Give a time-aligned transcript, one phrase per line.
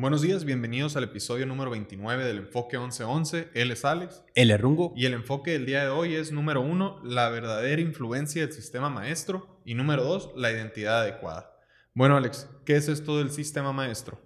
[0.00, 3.48] Buenos días, bienvenidos al episodio número 29 del Enfoque 1111.
[3.52, 4.22] Él es Alex.
[4.36, 4.92] Él es Rungo.
[4.94, 8.90] Y el enfoque del día de hoy es número uno, la verdadera influencia del sistema
[8.90, 9.60] maestro.
[9.64, 11.52] Y número dos, la identidad adecuada.
[11.94, 14.20] Bueno, Alex, ¿qué es esto del sistema maestro?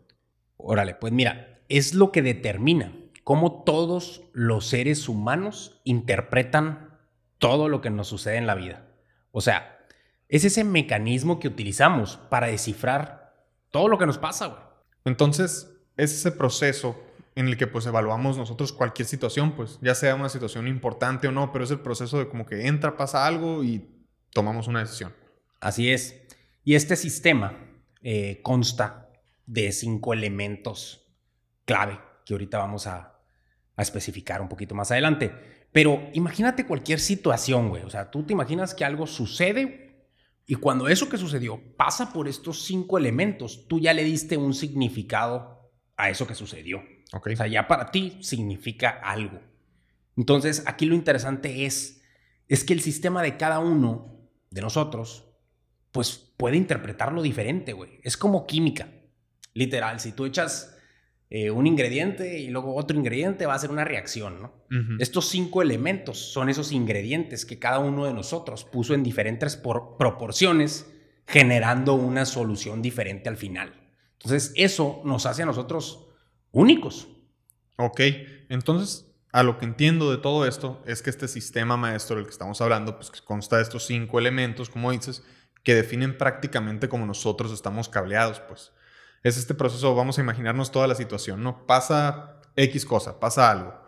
[0.58, 2.95] Órale, pues mira, es lo que determina
[3.25, 6.98] cómo todos los seres humanos interpretan
[7.39, 8.91] todo lo que nos sucede en la vida.
[9.30, 9.79] O sea,
[10.29, 14.71] es ese mecanismo que utilizamos para descifrar todo lo que nos pasa, güey.
[15.05, 16.97] Entonces, es ese proceso
[17.34, 21.33] en el que pues evaluamos nosotros cualquier situación, pues ya sea una situación importante o
[21.33, 23.88] no, pero es el proceso de como que entra, pasa algo y
[24.30, 25.15] tomamos una decisión.
[25.60, 26.20] Así es.
[26.65, 27.59] Y este sistema
[28.02, 29.09] eh, consta
[29.46, 31.07] de cinco elementos
[31.65, 33.19] clave que ahorita vamos a,
[33.77, 35.32] a especificar un poquito más adelante.
[35.73, 37.82] Pero imagínate cualquier situación, güey.
[37.84, 39.81] O sea, tú te imaginas que algo sucede
[40.52, 44.52] y cuando eso que sucedió pasa por estos cinco elementos, tú ya le diste un
[44.52, 46.83] significado a eso que sucedió.
[47.10, 47.33] Okay.
[47.33, 49.41] O sea, ya para ti significa algo.
[50.15, 52.02] Entonces, aquí lo interesante es,
[52.49, 55.24] es que el sistema de cada uno de nosotros,
[55.91, 57.98] pues puede interpretarlo diferente, güey.
[58.02, 58.93] Es como química.
[59.54, 60.76] Literal, si tú echas
[61.35, 64.53] eh, un ingrediente y luego otro ingrediente, va a ser una reacción, ¿no?
[64.99, 69.97] Estos cinco elementos son esos ingredientes que cada uno de nosotros puso en diferentes por-
[69.97, 70.93] proporciones,
[71.27, 73.72] generando una solución diferente al final.
[74.12, 76.06] Entonces, eso nos hace a nosotros
[76.50, 77.09] únicos.
[77.78, 78.00] Ok,
[78.50, 82.33] entonces a lo que entiendo de todo esto es que este sistema maestro del que
[82.33, 85.25] estamos hablando, pues que consta de estos cinco elementos, como dices,
[85.62, 88.72] que definen prácticamente como nosotros estamos cableados, pues.
[89.22, 91.66] Es este proceso, vamos a imaginarnos toda la situación, ¿no?
[91.66, 93.81] Pasa X cosa, pasa algo.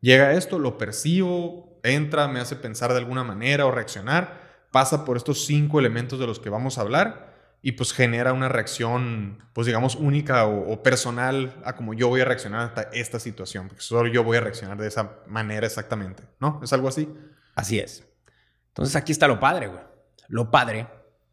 [0.00, 5.16] Llega esto, lo percibo, entra, me hace pensar de alguna manera o reaccionar, pasa por
[5.16, 9.66] estos cinco elementos de los que vamos a hablar y pues genera una reacción, pues
[9.66, 14.08] digamos, única o, personal a como yo voy a reaccionar ante esta situación, porque solo
[14.08, 16.60] yo voy a reaccionar de esa manera exactamente, ¿no?
[16.62, 17.12] ¿Es algo así?
[17.56, 18.06] Así es.
[18.68, 19.80] Entonces, aquí está lo padre, güey.
[20.28, 20.86] Lo padre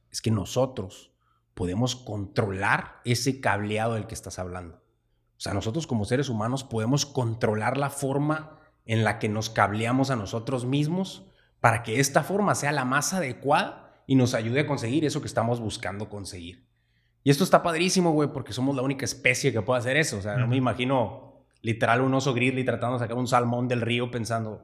[0.09, 1.12] es que nosotros
[1.53, 4.77] podemos controlar ese cableado del que estás hablando.
[4.77, 10.09] O sea, nosotros como seres humanos podemos controlar la forma en la que nos cableamos
[10.09, 11.25] a nosotros mismos
[11.59, 15.27] para que esta forma sea la más adecuada y nos ayude a conseguir eso que
[15.27, 16.67] estamos buscando conseguir.
[17.23, 20.17] Y esto está padrísimo, güey, porque somos la única especie que puede hacer eso.
[20.17, 23.81] O sea, no me imagino literal un oso grizzly tratando de sacar un salmón del
[23.81, 24.61] río pensando,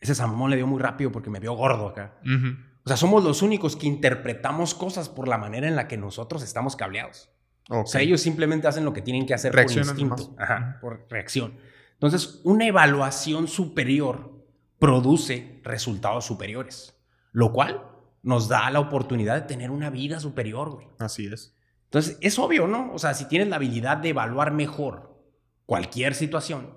[0.00, 2.18] ese salmón le dio muy rápido porque me vio gordo acá.
[2.22, 2.56] Ujú.
[2.84, 6.42] O sea, somos los únicos que interpretamos cosas por la manera en la que nosotros
[6.42, 7.30] estamos cableados.
[7.70, 7.84] Ok.
[7.84, 10.34] O sea, ellos simplemente hacen lo que tienen que hacer Reaccionan por instinto.
[10.38, 11.54] Ajá, por reacción.
[11.94, 14.44] Entonces, una evaluación superior
[14.78, 16.94] produce resultados superiores,
[17.32, 17.82] lo cual
[18.22, 20.88] nos da la oportunidad de tener una vida superior, güey.
[20.98, 21.56] Así es.
[21.84, 22.92] Entonces, es obvio, ¿no?
[22.92, 25.22] O sea, si tienes la habilidad de evaluar mejor
[25.64, 26.76] cualquier situación,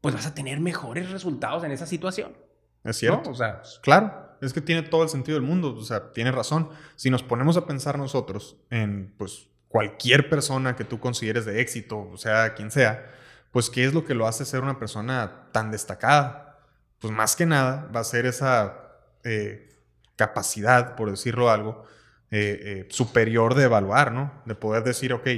[0.00, 2.32] pues vas a tener mejores resultados en esa situación.
[2.84, 2.92] Es ¿no?
[2.92, 3.30] cierto.
[3.30, 6.68] O sea, Claro, es que tiene todo el sentido del mundo, o sea, tiene razón.
[6.96, 12.08] Si nos ponemos a pensar nosotros en, pues, cualquier persona que tú consideres de éxito,
[12.10, 13.10] o sea, quien sea,
[13.50, 16.58] pues, ¿qué es lo que lo hace ser una persona tan destacada?
[16.98, 19.68] Pues, más que nada, va a ser esa eh,
[20.16, 21.84] capacidad, por decirlo algo,
[22.30, 24.42] eh, eh, superior de evaluar, ¿no?
[24.44, 25.28] De poder decir, ok,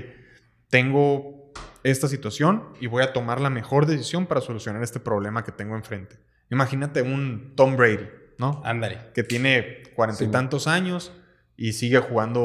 [0.71, 1.53] tengo
[1.83, 5.77] esta situación y voy a tomar la mejor decisión para solucionar este problema que tengo
[5.77, 6.19] enfrente.
[6.51, 8.61] Imagínate un Tom Brady, ¿no?
[8.65, 8.99] ándale.
[9.15, 10.33] Que tiene cuarenta y Sí.
[10.33, 11.13] tantos años
[11.57, 12.43] y sigue jugando,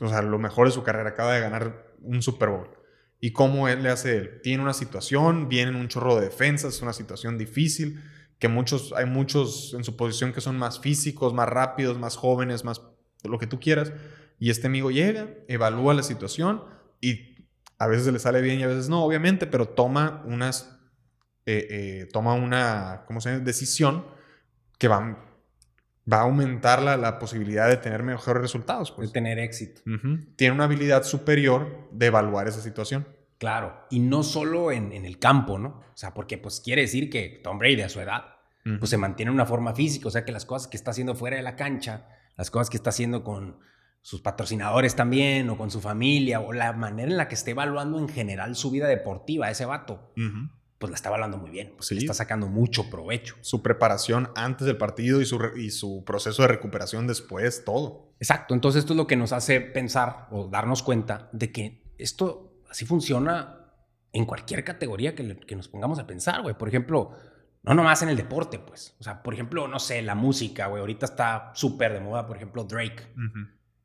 [0.00, 1.10] o sea, lo mejor de su carrera.
[1.10, 2.70] Acaba de ganar un Super Bowl.
[3.20, 4.40] ¿Y cómo él le hace él?
[4.42, 8.02] Tiene una situación, viene en un chorro de defensas, es una situación difícil,
[8.38, 12.64] que muchos, hay muchos en su posición que son más físicos, más rápidos, más jóvenes,
[12.64, 12.82] más
[13.22, 13.92] lo que tú quieras.
[14.38, 16.64] Y este amigo llega, evalúa la situación
[17.00, 17.48] y
[17.78, 20.70] a veces le sale bien y a veces no, obviamente, pero toma unas
[21.46, 23.44] eh, eh, toma una ¿cómo se llama?
[23.44, 24.06] decisión
[24.78, 25.18] que va,
[26.12, 28.90] va a aumentar la, la posibilidad de tener mejores resultados.
[28.90, 29.12] De Pues.
[29.12, 29.80] tener éxito.
[29.86, 30.18] Ujú.
[30.36, 33.06] Tiene una habilidad superior de evaluar esa situación.
[33.38, 35.68] Claro, y no solo en, en el campo, ¿no?
[35.92, 38.24] O sea, porque pues quiere decir que Tom Brady a su edad,
[38.66, 38.78] Ujú.
[38.78, 41.14] pues se mantiene en una forma física, o sea que las cosas que está haciendo
[41.14, 43.58] fuera de la cancha, las cosas que está haciendo con
[44.00, 47.98] sus patrocinadores también, o con su familia, o la manera en la que está evaluando
[47.98, 50.48] en general su vida deportiva, ese vato, Ujú.
[50.78, 51.94] Pues la está evaluando muy bien, pues Sí.
[51.94, 53.36] le está sacando mucho provecho.
[53.40, 58.12] Su preparación antes del partido y su, y su proceso de recuperación después, todo.
[58.20, 62.58] Exacto, entonces esto es lo que nos hace pensar o darnos cuenta de que esto
[62.70, 63.60] así funciona
[64.12, 66.56] en cualquier categoría que, le- que nos pongamos a pensar, güey.
[66.56, 67.12] Por ejemplo,
[67.62, 68.94] no nomás en el deporte, pues.
[69.00, 70.80] O sea, por ejemplo, no sé, la música, güey.
[70.80, 73.12] Ahorita está súper de moda, por ejemplo, Drake.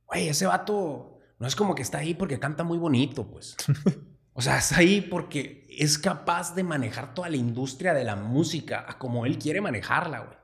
[0.05, 3.55] Güey, ese vato no es como que está ahí porque canta muy bonito, pues.
[4.39, 8.85] O sea, es ahí porque es capaz de manejar toda la industria de la música
[8.87, 10.37] a como él quiere manejarla, güey.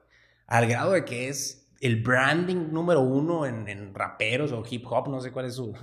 [0.47, 5.21] Al grado de que es el branding número uno en, raperos o hip hop, no
[5.21, 5.74] sé cuál es su,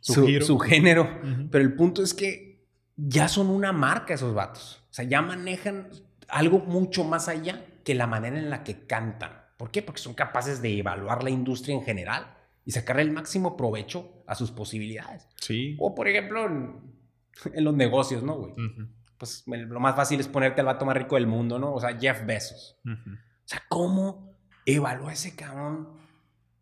[0.00, 1.06] su, género.
[1.50, 2.66] Pero el punto es que
[2.96, 4.82] ya son una marca esos vatos.
[4.90, 5.90] O sea, ya manejan
[6.28, 9.32] algo mucho más allá que la manera en la que cantan.
[9.58, 9.82] ¿Por qué?
[9.82, 14.34] Porque son capaces de evaluar la industria en general y sacarle el máximo provecho a
[14.34, 15.28] sus posibilidades.
[15.36, 15.76] Sí.
[15.78, 16.48] O, por ejemplo,
[17.52, 18.54] en, los negocios, ¿no, güey?
[19.18, 21.74] Pues lo más fácil es ponerte al vato más rico del mundo, ¿no?
[21.74, 22.78] O sea, Jeff Bezos.
[22.84, 22.96] O
[23.44, 25.88] sea, ¿cómo evaluó ese cabrón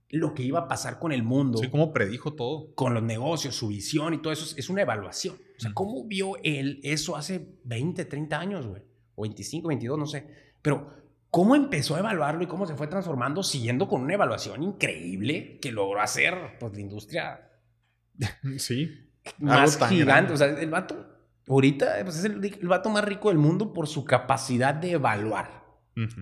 [0.08, 1.58] lo que iba a pasar con el mundo?
[1.58, 2.75] Sí, ¿cómo predijo todo?
[2.75, 4.55] Con los negocios, su visión y todo eso.
[4.56, 5.34] Es una evaluación.
[5.34, 8.82] O sea, ¿cómo vio él eso hace 20, 30 años, güey?
[9.17, 10.26] O 25, 22, no sé.
[10.62, 10.94] Pero
[11.31, 15.73] cómo empezó a evaluarlo y cómo se fue transformando siguiendo con una evaluación increíble que
[15.73, 17.50] logró hacer pues, la industria.
[18.58, 19.06] Sí.
[19.38, 20.32] Más gigante.
[20.32, 21.06] O sea, el vato,
[21.49, 25.64] ahorita pues, es el, el, vato más rico del mundo por su capacidad de evaluar.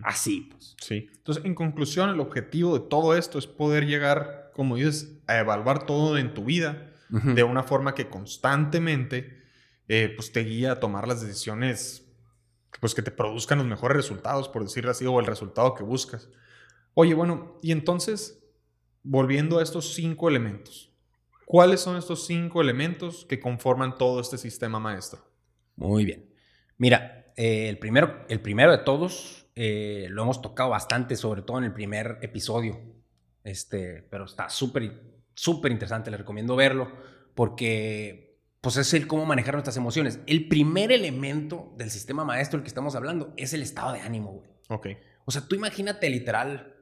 [0.05, 0.77] Así, pues.
[0.81, 1.09] Sí.
[1.13, 5.85] Entonces, en conclusión, el objetivo de todo esto es poder llegar, como dices, a evaluar
[5.85, 9.45] todo en tu vida de una forma que constantemente
[9.89, 12.05] eh, pues, te guía a tomar las decisiones
[12.81, 16.29] pues que te produzcan los mejores resultados, por decirlo así, o el resultado que buscas.
[16.95, 18.43] Oye, bueno, y entonces,
[19.03, 20.93] volviendo a estos cinco elementos,
[21.47, 25.21] ¿cuáles son estos cinco elementos que conforman todo este sistema maestro?
[25.77, 26.33] Muy bien.
[26.79, 31.59] Mira, eh, el, primero, el primero de todos eh, lo hemos tocado bastante, sobre todo
[31.59, 32.81] en el primer episodio,
[33.45, 36.91] este, pero está súper, súper interesante, le recomiendo verlo,
[37.35, 38.25] porque
[38.61, 40.21] pues es el cómo manejar nuestras emociones.
[40.27, 44.33] El primer elemento del sistema maestro del que estamos hablando es el estado de ánimo,
[44.33, 44.51] güey.
[44.71, 44.87] Ok.
[45.27, 46.75] O sea, tú imagínate literal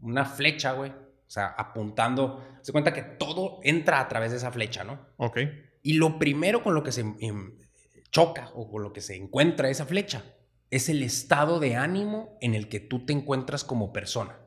[0.00, 0.92] una flecha, güey.
[1.30, 2.44] O sea, apuntando.
[2.60, 4.98] Se cuenta que todo entra a través de esa flecha, ¿no?
[5.16, 5.38] Ok.
[5.80, 7.56] Y lo primero con lo que se em,
[8.10, 10.24] choca o con lo que se encuentra esa flecha
[10.70, 14.40] es el estado de ánimo en el que tú te encuentras como persona.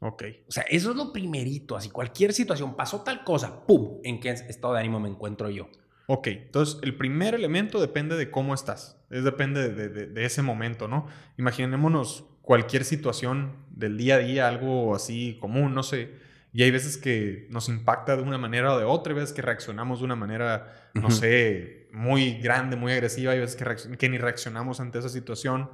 [0.00, 0.24] Ok.
[0.48, 1.76] O sea, eso es lo primerito.
[1.76, 4.00] Así, cualquier situación, pasó tal cosa, ¡pum!
[4.02, 5.68] ¿En qué estado de ánimo me encuentro yo?
[6.08, 11.06] Ok, entonces el primer elemento depende de cómo estás, es depende de, ese momento, ¿no?
[11.38, 16.12] Imaginémonos cualquier situación del día a día, algo así común, no sé,
[16.52, 19.42] y hay veces que nos impacta de una manera o de otra, hay veces que
[19.42, 24.18] reaccionamos de una manera, no sé, muy grande, muy agresiva, hay veces que, que ni
[24.18, 25.68] reaccionamos ante esa situación.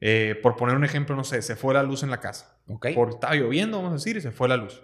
[0.00, 2.58] Eh, por poner un ejemplo, no sé, se fue la luz en la casa.
[2.66, 2.94] Okay.
[2.94, 4.82] Por, estaba lloviendo, vamos a decir, y se fue la luz.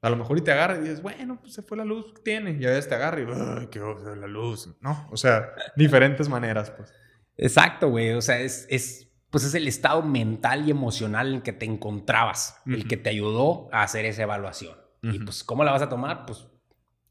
[0.00, 2.22] A lo mejor y te agarra y dices, bueno, pues se fue la luz que
[2.22, 2.52] tiene.
[2.52, 4.68] Y a veces te agarra y, qué la luz.
[4.80, 5.08] ¿No?
[5.10, 6.92] O sea, diferentes maneras, pues.
[7.36, 8.12] Exacto, güey.
[8.12, 11.66] O sea, es, es, pues es el estado mental y emocional en el que te
[11.66, 14.76] encontrabas, el que te ayudó a hacer esa evaluación.
[15.02, 16.26] Y pues, ¿cómo la vas a tomar?
[16.26, 16.48] Pues,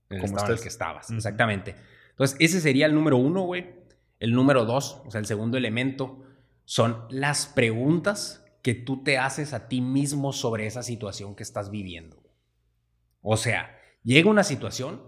[0.10, 1.12] el estado en el que estabas.
[1.12, 1.76] Exactamente.
[2.12, 3.76] Entonces, ese sería el número uno, güey.
[4.20, 6.24] El número dos, o sea, el segundo elemento,
[6.64, 11.70] son las preguntas que tú te haces a ti mismo sobre esa situación que estás
[11.70, 12.24] viviendo.
[13.22, 15.04] O sea, llega una situación,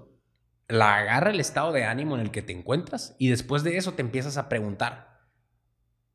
[0.67, 3.93] la agarra el estado de ánimo en el que te encuentras y después de eso
[3.93, 5.21] te empiezas a preguntar,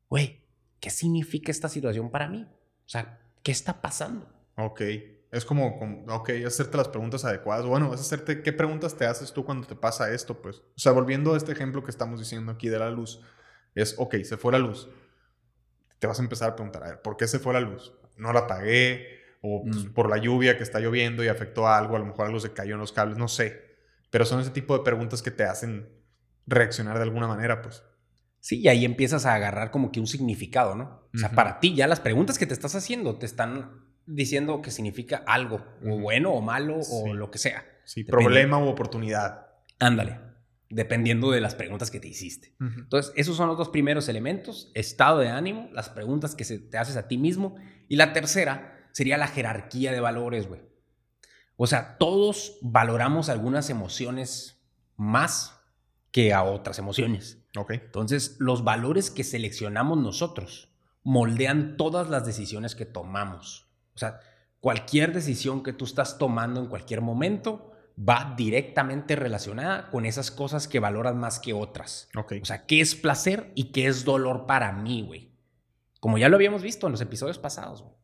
[0.08, 0.41] güey,
[0.82, 2.42] ¿qué significa esta situación para mí?
[2.42, 4.28] O sea, ¿qué está pasando?
[4.56, 4.82] Ok.
[5.30, 7.64] Es como, ok, hacerte las preguntas adecuadas.
[7.64, 10.58] Bueno, es hacerte qué preguntas te haces tú cuando te pasa esto, pues.
[10.58, 13.22] O sea, volviendo a este ejemplo que estamos diciendo aquí de la luz,
[13.74, 14.90] es, ok, se fue la luz.
[16.00, 17.94] Te vas a empezar a preguntar, a ver, ¿por qué se fue la luz?
[18.16, 19.92] No la apagué, o pues, mm.
[19.92, 22.52] por la lluvia que está lloviendo y afectó a algo, a lo mejor algo se
[22.52, 23.76] cayó en los cables, no sé.
[24.10, 25.88] Pero son ese tipo de preguntas que te hacen
[26.44, 27.84] reaccionar de alguna manera, pues.
[28.42, 31.08] Sí, y ahí empiezas a agarrar como que un significado, ¿no?
[31.14, 34.72] O sea, para ti ya las preguntas que te estás haciendo te están diciendo que
[34.72, 37.64] significa algo, o bueno o malo, o lo que sea.
[37.84, 39.46] Sí, problema u oportunidad.
[39.78, 40.18] Ándale,
[40.68, 42.56] dependiendo de las preguntas que te hiciste.
[42.58, 46.78] Entonces, esos son los dos primeros elementos, estado de ánimo, las preguntas que se te
[46.78, 47.54] haces a ti mismo,
[47.88, 50.62] y la tercera sería la jerarquía de valores, güey.
[51.54, 54.64] O sea, todos valoramos algunas emociones
[54.96, 55.61] más
[56.12, 57.38] que a otras emociones.
[57.54, 63.68] Entonces, los valores que seleccionamos nosotros moldean todas las decisiones que tomamos.
[63.94, 64.20] O sea,
[64.60, 70.68] cualquier decisión que tú estás tomando en cualquier momento va directamente relacionada con esas cosas
[70.68, 72.08] que valoras más que otras.
[72.14, 75.32] O sea, ¿qué es placer y qué es dolor para mí, güey?
[76.00, 77.94] Como ya lo habíamos visto en los episodios pasados, güey.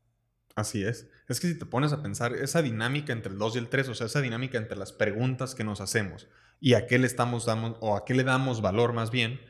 [0.54, 1.08] Así es.
[1.28, 3.88] Es que si te pones a pensar esa dinámica entre el 2 y el 3,
[3.90, 6.26] o sea, esa dinámica entre las preguntas que nos hacemos
[6.60, 9.40] y a qué le estamos dando, o a qué le damos valor más bien,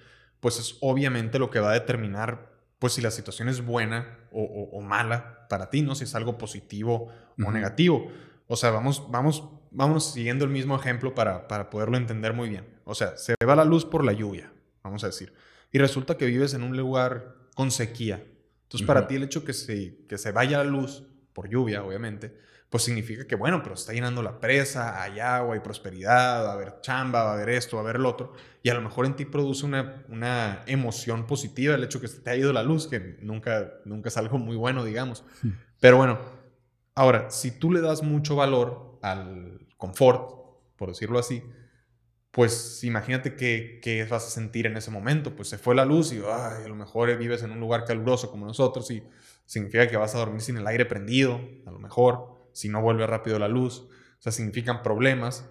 [0.41, 4.81] pues es obviamente lo que va a determinar pues si la situación es buena o,
[4.81, 5.95] mala para ti, ¿no?
[5.95, 7.09] Si es algo positivo
[7.45, 8.11] o negativo.
[8.47, 12.67] O sea, vamos, vamos, vamos siguiendo el mismo ejemplo para, para poderlo entender muy bien.
[12.85, 14.53] O sea, se va la luz por la lluvia,
[14.85, 15.33] vamos a decir.
[15.73, 18.25] Y resulta que vives en un lugar con sequía.
[18.63, 22.39] Entonces, para ti el hecho que se, que se vaya la luz, por lluvia, obviamente,
[22.71, 26.53] pues significa que, bueno, pero está llenando la presa, hay agua, hay prosperidad, va a
[26.53, 28.35] haber chamba, va a haber esto, va a haber el otro.
[28.63, 32.31] Y a lo mejor en ti produce una, una emoción positiva el hecho que te
[32.31, 35.25] ha ido la luz, que nunca, nunca es algo muy bueno, digamos.
[35.81, 36.19] Pero bueno,
[36.95, 40.31] ahora, si tú le das mucho valor al confort,
[40.77, 41.43] por decirlo así,
[42.31, 45.35] pues imagínate qué, qué, vas a sentir en ese momento.
[45.35, 48.31] Pues se fue la luz y ay, a lo mejor vives en un lugar caluroso
[48.31, 49.03] como nosotros y
[49.47, 53.07] significa que vas a dormir sin el aire prendido, a lo mejor si no vuelve
[53.07, 53.89] rápido la luz.
[54.19, 55.49] O sea, significan problemas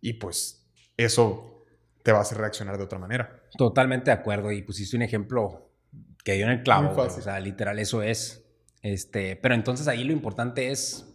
[0.00, 1.64] y pues eso
[2.02, 3.44] te va a hacer reaccionar de otra manera.
[3.56, 5.70] Totalmente de acuerdo y pusiste un ejemplo
[6.24, 7.00] que dio en el clavo.
[7.00, 8.44] O sea, literal eso es.
[8.82, 11.14] Este, pero entonces ahí lo importante es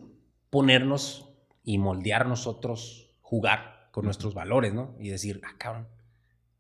[0.50, 1.30] ponernos
[1.64, 4.96] y moldear nosotros, jugar con nuestros valores, ¿no?
[5.00, 5.90] Y decir, ah, cabrón,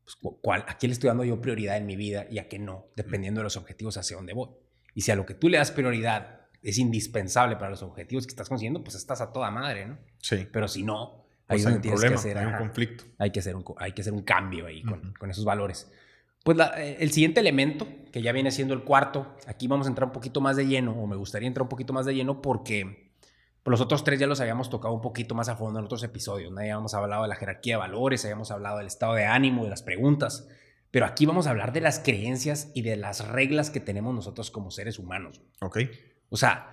[0.03, 2.59] pues, ¿cuál, ¿a quién le estoy dando yo prioridad en mi vida y a qué
[2.59, 2.87] no?
[2.97, 4.49] Dependiendo de los objetivos hacia dónde voy.
[4.93, 8.31] Y si a lo que tú le das prioridad es indispensable para los objetivos que
[8.31, 9.97] estás consiguiendo, pues estás a toda madre, ¿no?
[10.17, 10.47] Sí.
[10.51, 13.05] Pero si no, pues hay un problema, hay un conflicto.
[13.17, 15.91] Hay que hacer un, hay que hacer un cambio ahí con, con, esos valores.
[16.43, 20.07] Pues eh, el siguiente elemento, que ya viene siendo el cuarto, aquí vamos a entrar
[20.07, 23.09] un poquito más de lleno, o me gustaría entrar un poquito más de lleno porque
[23.69, 26.51] los otros tres ya los habíamos tocado un poquito más a fondo en otros episodios,
[26.51, 26.57] ¿no?
[26.57, 29.69] Ya habíamos hablado de la jerarquía de valores, habíamos hablado del estado de ánimo, de
[29.69, 30.47] las preguntas,
[30.91, 34.49] pero aquí vamos a hablar de las creencias y de las reglas que tenemos nosotros
[34.49, 35.41] como seres humanos.
[35.61, 35.79] Ok.
[36.29, 36.69] O sea,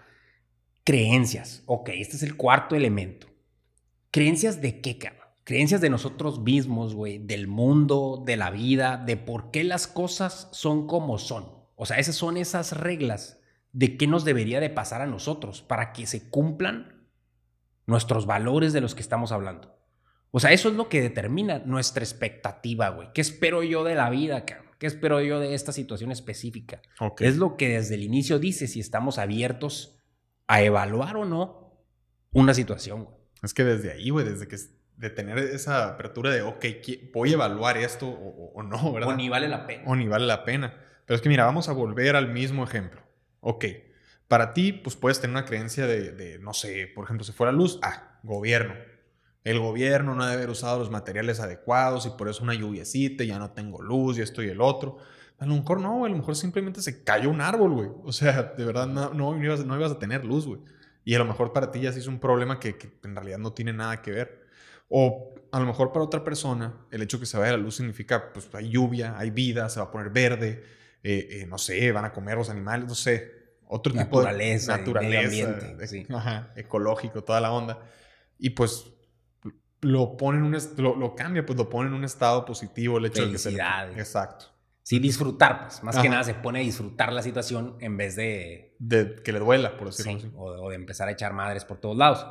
[0.86, 1.64] Creencias.
[1.66, 3.26] Ok, este es el cuarto elemento.
[4.12, 5.26] ¿Creencias de qué, cabrón?
[5.42, 10.48] Creencias de nosotros mismos, güey, del mundo, de la vida, de por qué las cosas
[10.52, 11.52] son como son.
[11.74, 13.40] O sea, esas son esas reglas
[13.72, 17.08] de qué nos debería de pasar a nosotros para que se cumplan
[17.86, 19.76] nuestros valores de los que estamos hablando.
[20.30, 23.08] O sea, eso es lo que determina nuestra expectativa, güey.
[23.12, 24.65] ¿Qué espero yo de la vida, cabrón?
[24.78, 26.82] ¿Qué espero yo de esta situación específica?
[27.20, 30.02] Es lo que desde el inicio dice si estamos abiertos
[30.46, 31.66] a evaluar o no
[32.32, 33.08] una situación,
[33.42, 34.56] Es que desde ahí, güey, desde que
[34.96, 36.64] de tener esa apertura de, ok,
[37.12, 39.10] voy a evaluar esto o, no, ¿verdad?
[39.10, 39.84] O ni vale la pena.
[39.86, 40.74] O ni vale la pena.
[41.06, 43.02] Pero es que mira, vamos a volver al mismo ejemplo.
[43.40, 43.64] Ok,
[44.28, 47.52] para ti, pues puedes tener una creencia de, de no sé, por ejemplo, si fuera
[47.52, 48.74] luz, ah, gobierno.
[49.46, 53.38] El gobierno no debe haber usado los materiales adecuados y por eso una lluviecita, ya
[53.38, 54.98] no tengo luz y esto y el otro.
[55.38, 57.90] A lo mejor no, A lo mejor simplemente se cayó un árbol, güey.
[58.02, 60.62] O sea, de verdad no, no, ibas, no ibas a tener luz, güey.
[61.04, 63.52] Y a lo mejor para ti ya sí es un problema que, en realidad no
[63.52, 64.46] tiene nada que ver.
[64.88, 68.32] O a lo mejor para otra persona, el hecho que se vaya la luz significa,
[68.32, 70.64] pues hay lluvia, hay vida, se va a poner verde,
[71.04, 73.30] eh, eh, no sé, van a comer los animales, no sé.
[73.68, 75.76] Otro tipo de naturaleza, ambiente,
[76.56, 77.78] ecológico, toda la onda.
[78.40, 78.95] Y pues
[79.82, 83.06] lo pone en un, lo, lo, cambia, pues lo pone en un estado positivo el
[83.06, 83.50] hecho de que se...
[83.50, 84.46] Exacto.
[84.82, 85.82] Sí, disfrutar, pues.
[85.82, 88.76] Más que nada se pone a disfrutar la situación en vez de...
[88.78, 90.30] De que le duela, por decirlo así.
[90.36, 92.24] O, de empezar a echar madres por todos lados.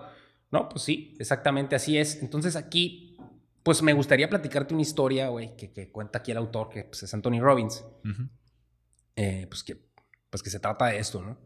[0.52, 2.22] No, pues sí, exactamente así es.
[2.22, 3.18] Entonces aquí,
[3.62, 7.14] pues me gustaría platicarte una historia, güey, que, cuenta aquí el autor, que pues, es
[7.14, 7.84] Anthony Robbins.
[9.18, 9.78] Eh, pues, que,
[10.30, 11.38] pues que se trata de esto, ¿no?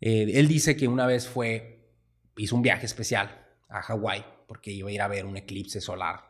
[0.00, 1.92] Eh, él dice que una vez fue,
[2.36, 6.24] hizo un viaje especial a Hawái porque iba a ir a ver un eclipse solar.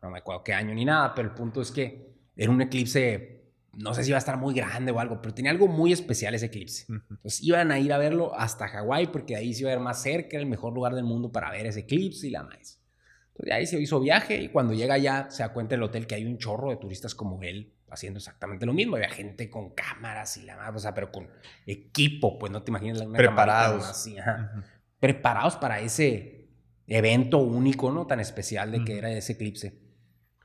[0.00, 3.50] no me acuerdo qué año ni nada, pero el punto es que era un eclipse,
[3.72, 6.36] no sé si iba a estar muy grande o algo, pero tenía algo muy especial
[6.36, 6.84] ese eclipse.
[6.88, 10.00] Entonces iban a ir a verlo hasta Hawái porque ahí se iba a ver más
[10.00, 12.80] cerca, era el mejor lugar del mundo para ver ese eclipse y la más.
[13.30, 16.14] Entonces ahí se hizo viaje y cuando llega allá se da cuenta el hotel que
[16.14, 18.94] hay un chorro de turistas como él haciendo exactamente lo mismo.
[18.94, 21.28] Había gente con cámaras y la más, o sea, pero con
[21.66, 24.14] equipo, pues no te imaginas una preparados así,
[25.00, 26.37] preparados para ese
[26.88, 28.06] evento único, ¿no?
[28.06, 29.78] Tan especial de que era ese eclipse.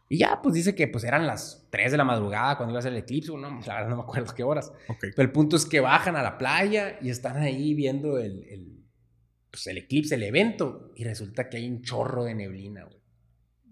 [0.10, 2.84] Y ya, pues dice que pues eran las 3 de la madrugada cuando iba a
[2.84, 4.72] ser el eclipse, no, la verdad no me acuerdo qué horas.
[5.00, 8.86] Pero el punto es que bajan a la playa y están ahí viendo el, el,
[9.50, 13.02] pues, el eclipse, el evento, y resulta que hay un chorro de neblina, güey.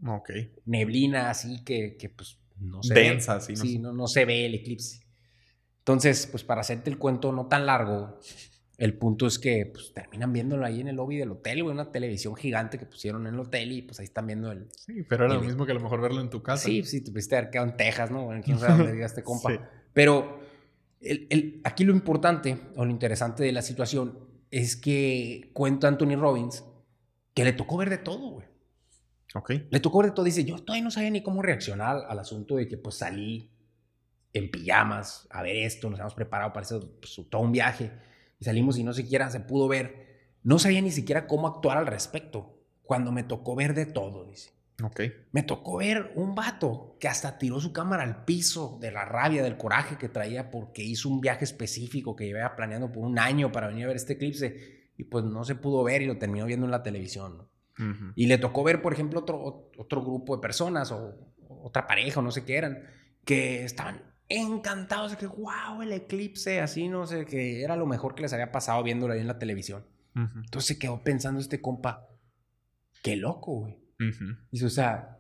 [0.08, 0.32] Ok.
[0.66, 3.42] Neblina así que, que pues no se Densa, ve.
[3.42, 5.06] Sí, sí, no, no se ve el eclipse.
[5.80, 8.20] Entonces, pues para hacerte el cuento no tan largo,
[8.82, 11.92] el punto es que pues, terminan viéndolo ahí en el lobby del hotel, güey, una
[11.92, 14.70] televisión gigante que pusieron en el hotel y pues ahí están viendo el...
[14.76, 16.64] Sí, pero era lo mismo que a lo mejor verlo en tu casa.
[16.66, 18.34] Sí, sí, te pudiste haber quedado en Texas, ¿no?
[18.34, 19.52] En quién sabe dónde vive este compa.
[19.94, 20.40] Pero
[21.00, 24.18] el, el, aquí lo importante o lo interesante de la situación
[24.50, 26.64] es que cuenta Anthony Robbins
[27.36, 28.48] que le tocó ver de todo, güey.
[29.36, 29.52] Ok.
[29.70, 30.26] Le tocó ver de todo.
[30.26, 33.52] Dice, yo todavía no sabía ni cómo reaccionar al asunto de que pues salí
[34.34, 37.92] en pijamas a ver esto, nos habíamos preparado para eso, pues, todo un viaje
[38.42, 40.34] y salimos y no siquiera se pudo ver.
[40.42, 42.58] No sabía ni siquiera cómo actuar al respecto.
[42.82, 44.50] Cuando me tocó ver de todo, dice.
[44.84, 45.02] Ok.
[45.32, 49.44] Me tocó ver un vato que hasta tiró su cámara al piso de la rabia,
[49.44, 53.52] del coraje que traía porque hizo un viaje específico que llevaba planeando por un año
[53.52, 56.48] para venir a ver este eclipse y pues no se pudo ver y lo terminó
[56.48, 57.48] viendo en la televisión.
[58.16, 61.16] Y le tocó ver, por ejemplo, otro, otro grupo de personas o
[61.48, 62.84] otra pareja o no sé qué eran,
[63.26, 68.16] que estaban encantados de que, wow, el eclipse, así, no sé, que era lo mejor
[68.16, 69.86] que les había pasado viéndolo ahí en la televisión.
[70.16, 70.40] Ujú.
[70.40, 72.08] Entonces se quedó pensando este compa,
[73.02, 73.80] qué loco, güey.
[74.00, 74.38] Ujú.
[74.52, 75.20] Dice, o sea,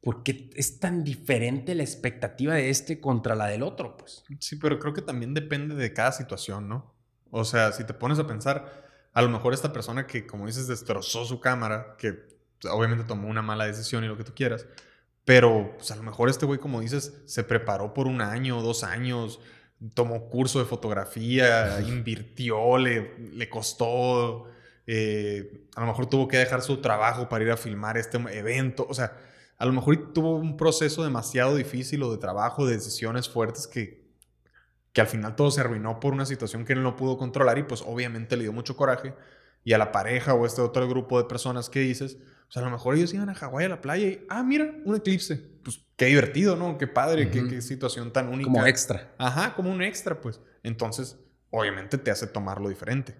[0.00, 3.96] ¿por qué es tan diferente la expectativa de este contra la del otro?
[3.96, 4.24] Pues.
[4.40, 6.94] Sí, pero creo que también depende de cada situación, ¿no?
[7.30, 10.68] O sea, si te pones a pensar, a lo mejor esta persona que, como dices,
[10.68, 12.36] destrozó su cámara, que
[12.70, 14.66] obviamente tomó una mala decisión y lo que tú quieras,
[15.26, 18.84] pero pues, a lo mejor este güey, como dices, se preparó por un año, dos
[18.84, 19.40] años,
[19.92, 24.46] tomó curso de fotografía, invirtió, le, le costó,
[24.86, 28.86] eh, a lo mejor tuvo que dejar su trabajo para ir a filmar este evento,
[28.88, 29.18] o sea,
[29.58, 34.06] a lo mejor tuvo un proceso demasiado difícil o de trabajo, de decisiones fuertes que,
[34.92, 37.64] que al final todo se arruinó por una situación que él no pudo controlar y
[37.64, 39.12] pues obviamente le dio mucho coraje.
[39.66, 42.70] Y a la pareja o este otro grupo de personas que dices, pues a lo
[42.70, 45.34] mejor ellos iban a Hawái a la playa y, ah, mira, un eclipse.
[45.64, 46.78] Pues qué divertido, ¿no?
[46.78, 48.48] Qué padre, qué, situación tan única.
[48.48, 49.12] Como extra.
[49.18, 50.40] Ajá, como un extra, pues.
[50.62, 51.18] Entonces,
[51.50, 53.16] obviamente te hace tomarlo diferente.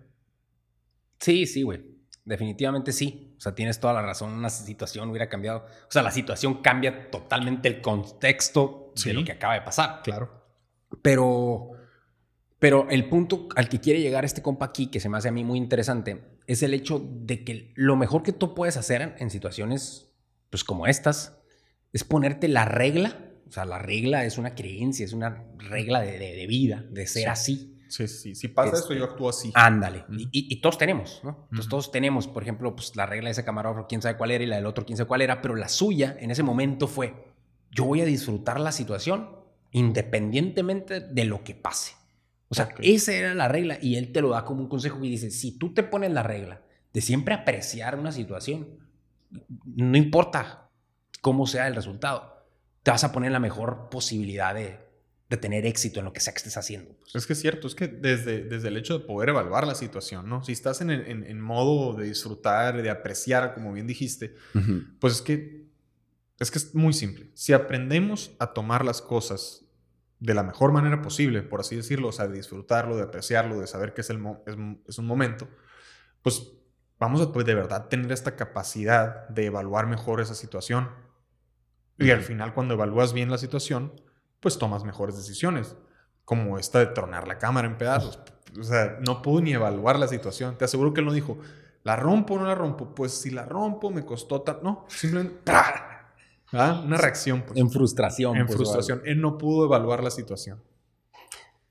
[1.18, 1.82] Sí, sí, güey.
[2.24, 3.34] Definitivamente sí.
[3.38, 4.32] O sea, tienes toda la razón.
[4.32, 5.66] Una situación hubiera cambiado.
[5.88, 9.08] O sea, la situación cambia totalmente el contexto Sí.
[9.08, 10.00] de lo que acaba de pasar.
[10.04, 10.46] Claro.
[11.02, 11.72] Pero,
[12.58, 15.32] pero el punto al que quiere llegar este compa aquí, que se me hace a
[15.32, 19.30] mí muy interesante, es el hecho de que lo mejor que tú puedes hacer en,
[19.30, 20.10] situaciones
[20.50, 21.38] pues como estas
[21.92, 23.20] es ponerte la regla.
[23.48, 27.06] O sea, la regla es una creencia, es una regla de, de- de vida, de
[27.06, 27.28] ser Sí.
[27.28, 27.72] así.
[27.88, 28.34] Sí, sí.
[28.34, 29.52] Si pasa Este- esto, yo actúo así.
[29.54, 30.04] Ándale.
[30.10, 31.46] Y, y- y todos tenemos, ¿no?
[31.50, 34.42] Entonces todos tenemos, por ejemplo, pues la regla de ese camarógrafo, quién sabe cuál era,
[34.42, 37.14] y la del otro, quién sabe cuál era, pero la suya en ese momento fue,
[37.70, 39.28] yo voy a disfrutar la situación
[39.70, 41.92] independientemente de lo que pase.
[42.48, 45.10] O sea, esa era la regla y él te lo da como un consejo y
[45.10, 48.68] dice, si tú te pones la regla de siempre apreciar una situación,
[49.64, 50.70] no importa
[51.20, 52.46] cómo sea el resultado,
[52.82, 54.78] te vas a poner la mejor posibilidad de,
[55.28, 56.94] de tener éxito en lo que sea que estés haciendo.
[56.94, 57.14] pues.
[57.16, 60.28] Es que es cierto, es que desde, desde el hecho de poder evaluar la situación,
[60.28, 60.44] ¿no?
[60.44, 64.36] Si estás en, en, en modo de disfrutar, de apreciar, como bien dijiste,
[65.00, 65.66] pues es que
[66.38, 67.30] es que es muy simple.
[67.34, 69.65] Si aprendemos a tomar las cosas
[70.18, 73.66] de la mejor manera posible, por así decirlo, o sea, de disfrutarlo, de apreciarlo, de
[73.66, 75.48] saber que es, el es, es un momento,
[76.22, 76.52] pues
[76.98, 80.90] vamos a pues, de verdad tener esta capacidad de evaluar mejor esa situación.
[81.98, 83.92] Y al final, cuando evalúas bien la situación,
[84.40, 85.76] pues tomas mejores decisiones,
[86.24, 88.18] como esta de tronar la cámara en pedazos.
[88.58, 90.58] O sea, no pudo ni evaluar la situación.
[90.58, 91.38] Te aseguro que él no dijo,
[91.84, 92.94] ¿la rompo o no la rompo?
[92.94, 94.58] Pues si la rompo, me costó tan...
[94.62, 95.40] No, simplemente...
[96.52, 96.82] ¿Ah?
[96.84, 97.42] Una reacción.
[97.42, 97.58] pues.
[97.58, 98.36] En frustración.
[98.36, 99.02] En pues, frustración.
[99.04, 100.62] Él no pudo evaluar la situación.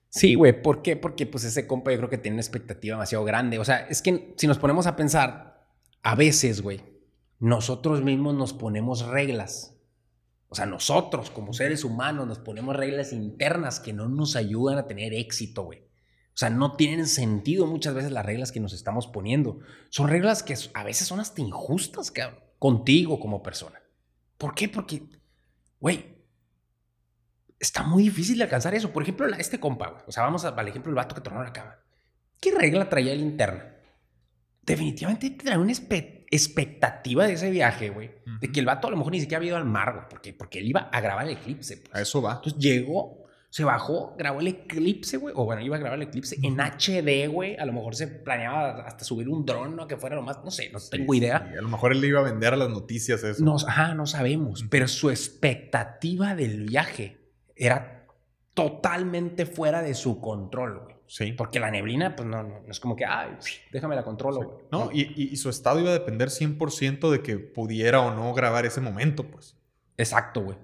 [0.10, 0.62] Sí, güey.
[0.62, 0.96] ¿Por qué?
[0.96, 3.60] Porque pues ese compa yo creo que tiene una expectativa demasiado grande.
[3.60, 5.68] O sea, es que si nos ponemos a pensar,
[6.04, 6.82] a veces, güey,
[7.40, 9.76] nosotros mismos nos ponemos reglas.
[10.48, 14.88] O sea, nosotros como seres humanos nos ponemos reglas internas que no nos ayudan a
[14.88, 15.80] tener éxito, güey.
[15.80, 19.60] O sea, no tienen sentido muchas veces las reglas que nos estamos poniendo.
[19.90, 23.82] Son reglas que a veces son hasta injustas, cabrón, contigo como persona.
[24.38, 24.68] ¿Por qué?
[24.70, 25.04] Porque,
[25.80, 26.16] güey,
[27.60, 28.92] está muy difícil alcanzar eso.
[28.92, 30.04] Por ejemplo, la- este compa, güey.
[30.08, 31.78] O sea, vamos al ejemplo del vato que tornó la cama.
[32.40, 33.72] ¿Qué regla traía el interna?
[34.62, 38.12] Definitivamente traía una espe- expectativa de ese viaje, güey.
[38.42, 40.06] De que el vato a lo mejor ni siquiera había ido al mar, güey.
[40.10, 41.78] Porque, porque él iba a grabar el eclipse.
[41.78, 41.94] pues.
[41.96, 42.34] A eso va.
[42.36, 43.25] Entonces llegó,
[43.56, 45.34] se bajó, grabó el eclipse, güey.
[45.38, 47.56] O bueno, iba a grabar el eclipse en HD, güey.
[47.56, 49.88] A lo mejor se planeaba hasta subir un dron, ¿no?
[49.88, 51.48] Que fuera lo más, no sé, no tengo Sí, idea.
[51.50, 53.42] sí, A lo mejor él le iba a vender a las noticias eso.
[53.46, 54.66] No, ajá, no sabemos.
[54.70, 57.18] Pero su expectativa del viaje
[57.56, 58.08] era
[58.54, 60.96] totalmente fuera de su control, güey.
[61.08, 61.32] Sí.
[61.32, 63.38] Porque la neblina, pues no, no, no es como que, ay,
[63.72, 64.66] déjame la controlo, Sí.
[64.72, 68.34] No, y, y- y su estado iba a depender 100% de que pudiera o no
[68.34, 69.56] grabar ese momento, pues.
[69.98, 70.58] Exacto, güey.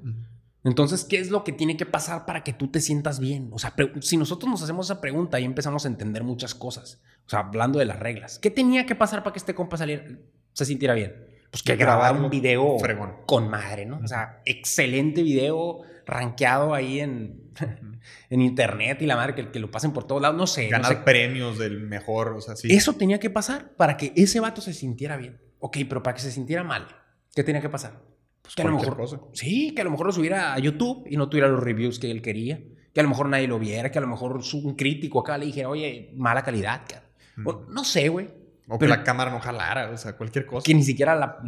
[0.64, 3.50] Entonces, ¿qué es lo que tiene que pasar para que tú te sientas bien?
[3.52, 7.02] O sea, si nosotros nos hacemos esa pregunta y empezamos a entender muchas cosas.
[7.26, 8.38] O sea, hablando de las reglas.
[8.40, 10.06] ¿Qué tenía que pasar para que este compa saliera,
[10.54, 11.26] se sintiera bien?
[11.50, 13.14] Pues que Grabarlo un video fregón.
[13.26, 14.00] con madre, ¿no?
[14.04, 17.52] O sea, excelente video rankeado ahí en,
[18.30, 20.38] en internet y la madre que, que lo pasen por todos lados.
[20.38, 20.66] No sé.
[20.66, 20.96] no Ganar sé.
[21.04, 22.68] premios del mejor, o sea, sí.
[22.74, 25.42] Eso tenía que pasar para que ese vato se sintiera bien.
[25.60, 26.88] Ok, pero para que se sintiera mal,
[27.36, 28.00] ¿qué tenía que pasar?
[28.42, 29.20] Pues que a lo mejor, cosa.
[29.34, 32.10] Sí, que a lo mejor lo subiera a YouTube y no tuviera los reviews que
[32.12, 32.62] él quería.
[32.94, 35.46] Que a lo mejor nadie lo viera, que a lo mejor un crítico acá le
[35.46, 36.82] dijera, oye, mala calidad.
[36.88, 37.06] cara".
[37.46, 37.72] O- Ujú.
[37.72, 38.28] no sé, güey.
[38.68, 40.64] O que la cámara no jalara, o sea, cualquier cosa.
[40.66, 41.40] Que ni siquiera la,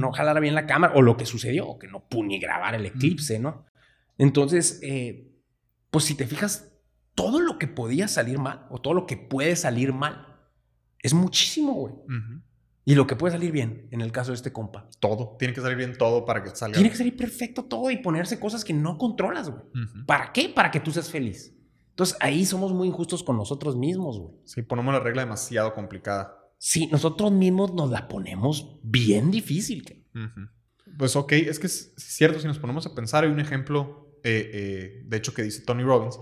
[0.00, 2.74] no, jalara bien la cámara, o lo que sucedió, o que no pude ni grabar
[2.74, 3.64] el eclipse, ¿no?
[4.18, 5.28] Entonces, eh,
[5.90, 6.72] pues si te fijas,
[7.14, 10.26] todo lo que podía salir mal, o todo lo que puede salir mal,
[11.00, 11.94] es muchísimo, güey.
[12.84, 14.88] Y lo que puede salir bien, en el caso de este compa.
[14.98, 15.36] Todo.
[15.38, 16.74] Tiene que salir bien todo para que salga.
[16.74, 19.62] Tiene que salir perfecto todo y ponerse cosas que no controlas, güey.
[20.06, 20.48] ¿Para qué?
[20.48, 21.54] Para que tú seas feliz.
[21.90, 24.34] Entonces ahí somos muy injustos con nosotros mismos, güey.
[24.44, 26.36] Sí, ponemos la regla demasiado complicada.
[26.58, 30.04] Sí, nosotros mismos nos la ponemos bien difícil.
[30.96, 34.50] Pues ok, es que es cierto, si nos ponemos a pensar, hay un ejemplo, eh,
[34.52, 36.18] eh, de hecho, que dice Tony Robbins,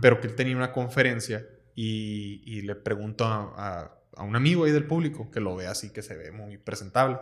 [0.00, 5.30] pero que él tenía una conferencia y, le pregunto a, un amigo ahí del público
[5.30, 7.18] que lo ve así, que se ve muy presentable,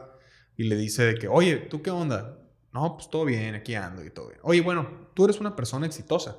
[0.57, 2.39] y le dice de que, oye, ¿tú qué onda?
[2.73, 4.41] No, pues todo bien, aquí ando y todo bien.
[4.43, 6.37] Oye, bueno, tú eres una persona exitosa.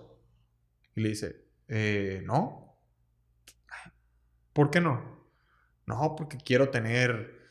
[0.95, 2.77] Y le dice, eh, no.
[4.53, 5.27] ¿Por qué no?
[5.85, 7.49] No, porque quiero tener,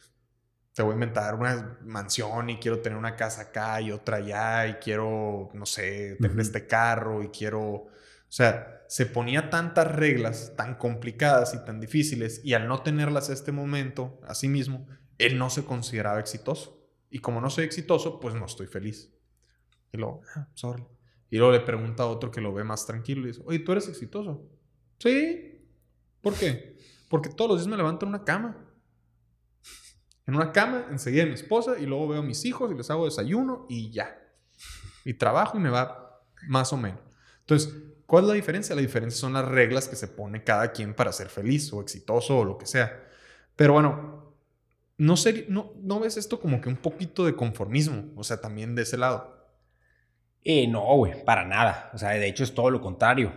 [0.75, 4.67] te voy a inventar una mansión y quiero tener una casa acá y otra allá
[4.69, 7.87] y quiero, no sé, tener este carro y quiero,
[8.31, 13.29] o sea, se ponía tantas reglas tan complicadas y tan difíciles y al no tenerlas
[13.29, 14.87] a este momento, a sí mismo,
[15.19, 16.81] él no se consideraba exitoso.
[17.11, 19.13] Y como no soy exitoso, pues no estoy feliz.
[19.93, 20.87] Y luego, ah, sorry.
[21.29, 23.73] Y luego le pregunta a otro que lo ve más tranquilo y dice, oye, ¿tú
[23.73, 24.49] eres exitoso?
[25.01, 25.67] Sí.
[26.21, 26.79] ¿Por qué?
[27.09, 28.65] Porque todos los días me levanto en una cama.
[30.29, 33.07] En una cama, enseguida mi esposa y luego veo a mis hijos y les hago
[33.07, 34.17] desayuno y ya.
[35.05, 37.01] Y trabajo y me va más o menos.
[37.41, 38.75] Entonces, ¿cuál es la diferencia?
[38.75, 42.41] La diferencia son las reglas que se pone cada quien para ser feliz o exitoso
[42.41, 43.09] o lo que sea.
[43.55, 44.35] Pero bueno,
[44.99, 45.15] no,
[45.49, 48.97] no, no ves esto como que un poquito de conformismo, o sea, también de ese
[48.97, 49.47] lado.
[50.43, 51.89] Eh, no, güey, para nada.
[51.95, 53.33] O sea, de hecho es todo lo contrario.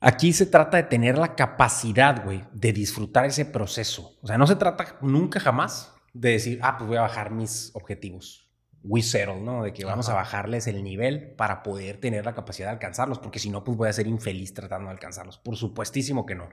[0.00, 4.18] Aquí se trata de tener la capacidad, güey, de disfrutar ese proceso.
[4.20, 7.70] O sea, no se trata nunca jamás de decir, ah, pues voy a bajar mis
[7.74, 8.52] objetivos.
[8.86, 9.62] We settle, ¿no?
[9.62, 13.38] De que vamos a bajarles el nivel para poder tener la capacidad de alcanzarlos, porque
[13.38, 15.38] si no, pues voy a ser infeliz tratando de alcanzarlos.
[15.38, 16.50] Por supuestísimo que no.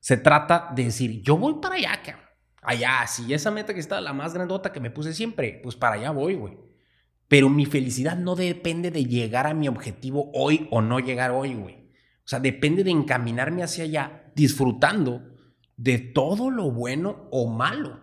[0.00, 2.00] Se trata de decir, yo voy para allá,
[2.62, 5.96] allá, si esa meta que está la más grandota que me puse siempre, pues para
[5.96, 6.56] allá voy, güey.
[7.26, 11.54] Pero mi felicidad no depende de llegar a mi objetivo hoy o no llegar hoy,
[11.54, 11.90] güey.
[12.24, 15.22] O sea, depende de encaminarme hacia allá disfrutando
[15.76, 18.00] de todo lo bueno o malo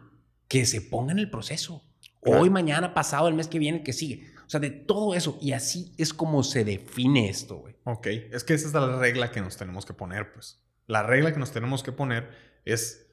[0.50, 1.88] que se ponga en el proceso.
[2.21, 4.27] Hoy, mañana, pasado, el mes que viene, que sigue.
[4.45, 5.38] O sea, de todo eso.
[5.41, 7.75] Y así es como se define esto, güey.
[7.84, 10.60] Ok, es que esa es la regla que nos tenemos que poner, pues.
[10.88, 12.29] La regla que nos tenemos que poner
[12.65, 13.08] es,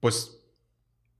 [0.00, 0.38] pues,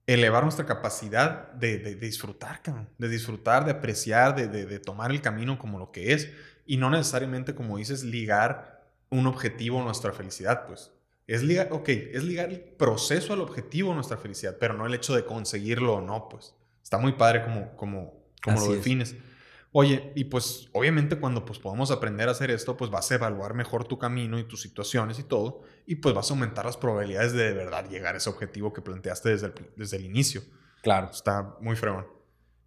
[0.06, 2.62] elevar nuestra capacidad de, disfrutar,
[2.96, 6.30] de disfrutar, de apreciar, de, tomar el camino como lo que es
[6.64, 10.92] y no necesariamente, como dices, ligar un objetivo a nuestra felicidad, pues.
[11.26, 14.94] Es ligar, ok, es ligar el proceso al objetivo a nuestra felicidad, pero no el
[14.94, 16.54] hecho de conseguirlo o no, pues.
[16.88, 19.14] Está muy padre como, como, como lo defines.
[19.72, 23.52] Oye, y pues obviamente cuando pues podemos aprender a hacer esto, pues vas a evaluar
[23.52, 27.34] mejor tu camino y tus situaciones y todo, y pues vas a aumentar las probabilidades
[27.34, 30.40] de de verdad llegar a ese objetivo que planteaste desde el, desde el inicio.
[30.80, 31.10] Claro.
[31.10, 32.06] Está muy fregón.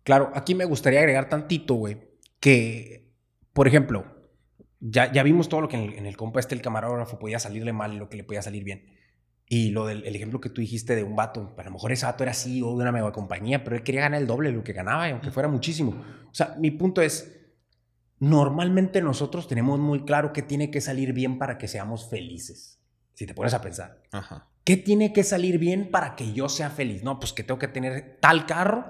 [0.04, 1.98] Claro, aquí me gustaría agregar tantito, güey,
[2.40, 3.12] que,
[3.54, 4.06] por ejemplo,
[4.80, 7.40] ya, ya vimos todo lo que en el, en el compa este, el camarógrafo, podía
[7.40, 9.01] salirle mal y lo que le podía salir bien.
[9.54, 12.06] Y lo del el ejemplo que tú dijiste de un vato, a lo mejor ese
[12.06, 14.64] vato era CEO de una mega compañía, pero él quería ganar el doble de lo
[14.64, 15.92] que ganaba, aunque fuera muchísimo.
[16.32, 17.38] O sea, mi punto es,
[18.18, 22.80] normalmente nosotros tenemos muy claro qué tiene que salir bien para que seamos felices.
[23.14, 24.02] Si te pones a pensar.
[24.14, 24.48] Ajá.
[24.64, 27.04] ¿Qué tiene que salir bien para que yo sea feliz?
[27.04, 28.86] No, pues que tengo que tener tal carro,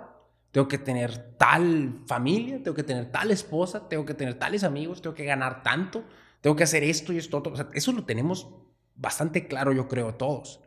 [0.52, 5.02] tengo que tener tal familia, tengo que tener tal esposa, tengo que tener tales amigos,
[5.02, 6.04] tengo que ganar tanto,
[6.40, 7.54] tengo que hacer esto y esto otro.
[7.54, 8.48] O sea, eso lo tenemos
[8.96, 10.62] bastante claro, yo creo, todos.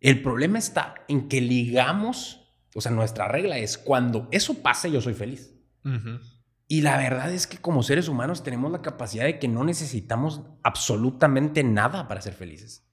[0.00, 5.00] El problema está en que ligamos, o sea, nuestra regla es cuando eso pase, yo
[5.00, 5.54] soy feliz.
[6.68, 10.42] Y la verdad es que como seres humanos tenemos la capacidad de que no necesitamos
[10.62, 12.84] absolutamente nada para ser felices.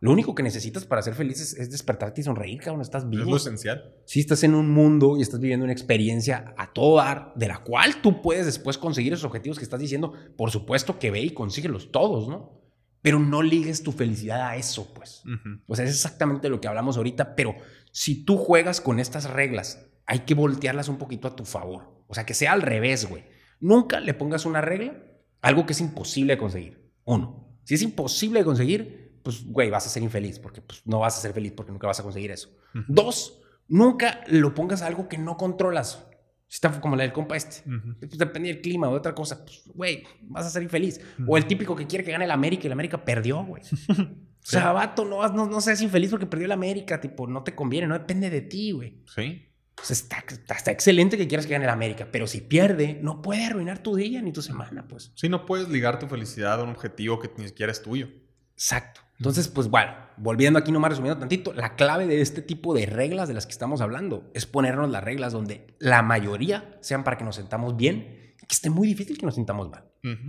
[0.00, 2.82] Lo único que necesitas para ser felices es despertarte y sonreír, cabrón.
[2.82, 3.22] Estás vivo.
[3.22, 3.94] Es lo esencial.
[4.04, 7.62] Si estás en un mundo y estás viviendo una experiencia a todo dar, de la
[7.62, 11.30] cual tú puedes después conseguir esos objetivos que estás diciendo, por supuesto que ve y
[11.30, 12.65] consíguelos todos, ¿no?
[13.06, 15.22] Pero no ligues tu felicidad a eso, pues.
[15.68, 17.54] O sea, es exactamente lo que hablamos ahorita, pero
[17.92, 22.02] si tú juegas con estas reglas, hay que voltearlas un poquito a tu favor.
[22.08, 23.22] O sea, que sea al revés, güey.
[23.60, 25.04] Nunca le pongas una regla
[25.40, 26.90] algo que es imposible de conseguir.
[27.04, 30.98] Uno, si es imposible de conseguir, pues, güey, vas a ser infeliz, porque pues, no
[30.98, 32.48] vas a ser feliz porque nunca vas a conseguir eso.
[32.88, 36.04] Dos, nunca lo pongas a algo que no controlas.
[36.48, 37.68] Si está como la del compa este.
[37.98, 39.44] Pues depende del clima o de otra cosa.
[39.44, 41.00] Pues, güey, vas a ser infeliz.
[41.26, 43.62] O el típico que quiere que gane el América y el América perdió, güey.
[44.46, 47.56] O sea, vato, no, no, no seas infeliz porque perdió la América, tipo, no te
[47.56, 49.02] conviene, no depende de ti, güey.
[49.12, 49.44] Sí.
[49.74, 53.44] Pues está, está, excelente que quieras que gane el América, pero si pierde, no puede
[53.44, 55.10] arruinar tu día ni tu semana, pues.
[55.16, 58.08] Sí, no puedes ligar tu felicidad a un objetivo que ni siquiera es tuyo.
[58.52, 59.00] Exacto.
[59.18, 63.28] Entonces, pues bueno, volviendo aquí nomás resumiendo tantito, la clave de este tipo de reglas
[63.28, 67.24] de las que estamos hablando es ponernos las reglas donde la mayoría sean para que
[67.24, 69.84] nos sentamos bien que esté muy difícil que nos sintamos mal.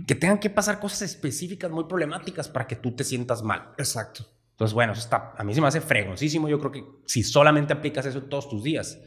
[0.08, 3.74] Que tengan que pasar cosas específicas muy problemáticas para que tú te sientas mal.
[3.78, 4.26] Exacto.
[4.50, 6.48] Entonces, bueno, eso está, a mí se me hace fregoncísimo.
[6.48, 8.98] Yo creo que si solamente aplicas eso todos tus días,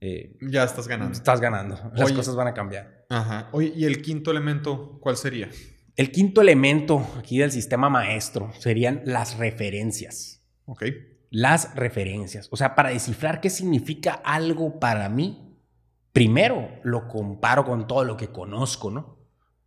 [0.00, 1.14] eh, ya estás ganando.
[1.14, 1.90] Estás ganando.
[1.94, 3.06] Las cosas van a cambiar.
[3.10, 3.48] Ajá.
[3.50, 5.50] Oye, ¿y el quinto elemento cuál sería?
[5.96, 10.44] El quinto elemento aquí del sistema maestro serían las referencias.
[10.66, 10.86] Ok.
[11.30, 12.48] Las referencias.
[12.50, 15.56] O sea, para descifrar qué significa algo para mí,
[16.12, 19.18] primero lo comparo con todo lo que conozco, ¿no?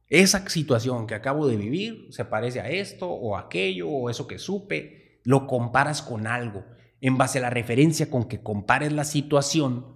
[0.10, 4.38] Esa situación que acabo de vivir se parece a esto o aquello o eso que
[4.38, 6.66] supe, lo comparas con algo.
[7.00, 9.96] En base a la referencia con que compares la situación,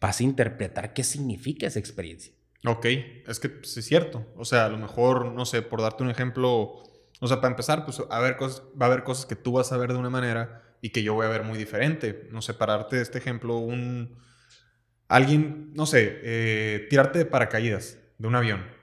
[0.00, 2.34] vas a interpretar qué significa esa experiencia.
[2.64, 2.86] Ok,
[3.26, 4.26] es que pues, es cierto.
[4.36, 6.82] O sea, a lo mejor, no sé, por darte un ejemplo,
[7.20, 9.72] o sea, para empezar, pues a ver cosas, va a haber cosas que tú vas
[9.72, 12.28] a ver de una manera y que yo voy a ver muy diferente.
[12.30, 14.16] No sé, para darte este ejemplo, un...
[15.08, 18.82] Alguien, no sé, eh, tirarte de paracaídas de un avión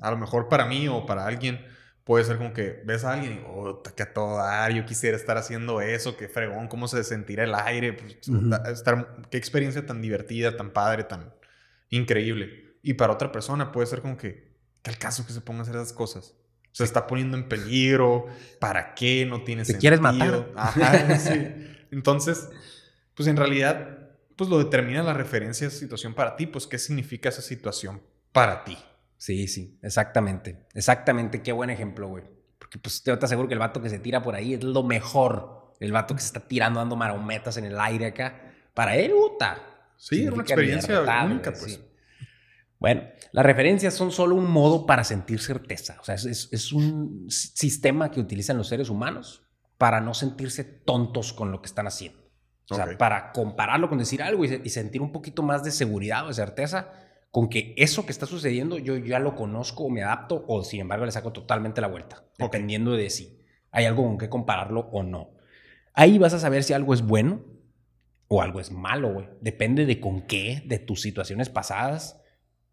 [0.00, 1.64] a lo mejor para mí o para alguien
[2.04, 5.16] puede ser como que ves a alguien y, oh, que a todo dar, yo quisiera
[5.16, 8.18] estar haciendo eso, qué fregón, cómo se sentirá el aire, pues,
[8.72, 11.32] estar, qué experiencia tan divertida, tan padre, tan
[11.88, 12.69] increíble.
[12.82, 15.62] Y para otra persona puede ser como que, ¿qué al caso que se ponga a
[15.62, 16.34] hacer esas cosas?
[16.72, 18.26] Se está poniendo en peligro,
[18.58, 19.26] ¿para qué?
[19.26, 20.50] No tiene ¿Te quieres matar?
[20.54, 21.32] Ajá, sí.
[21.90, 22.48] Entonces,
[23.14, 26.78] pues en realidad, pues lo determina la referencia de esa situación para ti, pues qué
[26.78, 28.00] significa esa situación
[28.32, 28.78] para ti.
[29.16, 30.64] Sí, sí, exactamente.
[30.72, 32.24] Exactamente, qué buen ejemplo, güey.
[32.58, 35.74] Porque pues te, aseguro que el vato que se tira por ahí es lo mejor.
[35.80, 38.54] El vato que se está tirando, dando marometas en el aire acá.
[38.72, 39.58] Para él, puta.
[39.96, 41.80] Sí, es una experiencia única, pues.
[42.80, 45.98] Bueno, las referencias son solo un modo para sentir certeza.
[46.00, 51.52] O sea, es, un sistema que utilizan los seres humanos para no sentirse tontos con
[51.52, 52.18] lo que están haciendo.
[52.70, 56.24] O sea, para compararlo con decir algo y, y sentir un poquito más de seguridad
[56.24, 56.90] o de certeza
[57.30, 60.80] con que eso que está sucediendo yo ya lo conozco o me adapto o sin
[60.80, 63.40] embargo le saco totalmente la vuelta, dependiendo de si
[63.70, 65.30] hay algo con que compararlo o no.
[65.92, 67.44] Ahí vas a saber si algo es bueno
[68.28, 69.28] o algo es malo, güey.
[69.40, 72.19] Depende de con qué de tus situaciones pasadas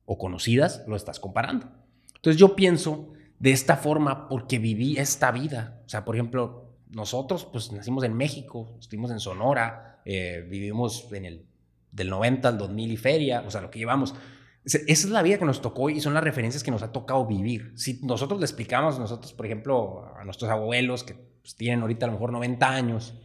[0.08, 1.68] o conocidas lo estás comparando.
[2.16, 5.84] Entonces yo pienso de esta forma porque viví esta vida.
[5.86, 11.26] O sea, por ejemplo, nosotros pues nacimos en México, estuvimos en Sonora, eh, vivimos en
[11.26, 11.46] el
[11.92, 14.16] del 90 al 2000 y feria, o sea, lo que llevamos.
[14.64, 17.26] Esa es la vida que nos tocó y son las referencias que nos ha tocado
[17.26, 17.74] vivir.
[17.76, 22.08] Si nosotros le explicamos, nosotros, por ejemplo, a nuestros abuelos que pues, tienen ahorita a
[22.08, 23.20] lo mejor 90 años,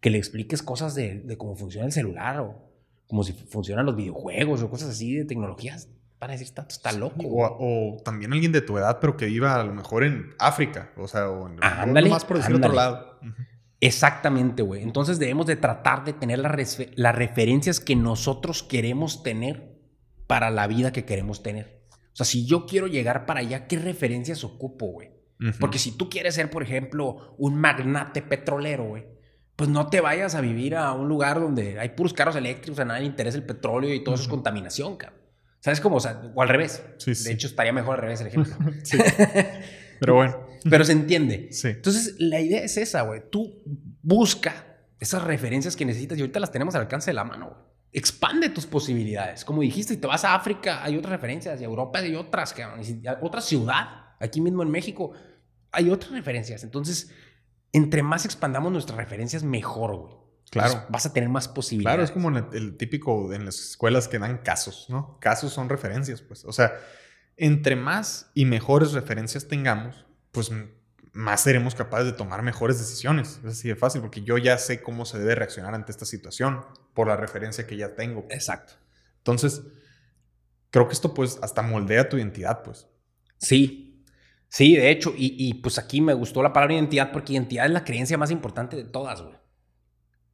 [0.00, 2.70] que le expliques cosas de, cómo funciona el celular o
[3.06, 5.88] cómo si funcionan los videojuegos o cosas así de tecnologías,
[6.20, 7.24] van a decir, está, está loco.
[7.24, 11.08] O, también alguien de tu edad, pero que viva a lo mejor en África, o
[11.08, 11.56] sea, o en
[12.10, 13.18] más por decir otro lado.
[13.80, 14.82] Exactamente, güey.
[14.82, 19.80] Entonces debemos de tratar de tener las referencias que nosotros queremos tener
[20.26, 21.86] para la vida que queremos tener.
[22.12, 25.10] O sea, si yo quiero llegar para allá, ¿qué referencias ocupo, güey?
[25.58, 29.06] Porque si tú quieres ser, por ejemplo, un magnate petrolero, güey,
[29.56, 32.84] pues no te vayas a vivir a un lugar donde hay puros carros eléctricos, a
[32.84, 35.19] nadie le interesa el petróleo y todo eso es contaminación, cabrón.
[35.60, 35.96] ¿Sabes cómo?
[35.96, 36.82] O, sea, o al revés.
[37.06, 38.54] de hecho, estaría mejor al revés el ejemplo.
[40.00, 40.46] Pero bueno.
[40.68, 41.48] Pero se entiende.
[41.52, 41.68] Sí.
[41.68, 43.22] Entonces, la idea es esa, güey.
[43.30, 43.62] Tú
[44.02, 47.70] busca esas referencias que necesitas y ahorita las tenemos al alcance de la mano, güey
[47.92, 49.44] expande tus posibilidades.
[49.44, 52.52] Como dijiste, si te vas a África, hay otras referencias, y a Europa hay otras,
[52.52, 52.64] que
[53.20, 55.12] otra ciudad, aquí mismo en México,
[55.72, 56.62] hay otras referencias.
[56.64, 57.10] Entonces,
[57.72, 60.19] entre más expandamos nuestras referencias, mejor, güey.
[60.50, 60.84] Claro.
[60.88, 61.96] vas a tener más posibilidades.
[61.96, 65.16] Claro, es como el, típico en las escuelas que dan casos, ¿no?
[65.20, 66.44] Casos son referencias, pues.
[66.44, 66.72] O sea,
[67.36, 70.50] entre más y mejores referencias tengamos, pues
[71.12, 73.40] más seremos capaces de tomar mejores decisiones.
[73.44, 76.64] Es así de fácil, porque yo ya sé cómo se debe reaccionar ante esta situación
[76.94, 78.26] por la referencia que ya tengo.
[78.30, 78.74] Exacto.
[79.18, 79.62] Entonces,
[80.70, 82.88] creo que esto pues hasta moldea tu identidad, pues.
[83.38, 84.04] Sí,
[84.48, 87.84] sí, de hecho, y, pues aquí me gustó la palabra identidad porque identidad es la
[87.84, 89.39] creencia más importante de todas, güey.